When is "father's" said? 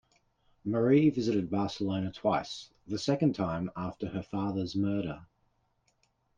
4.23-4.75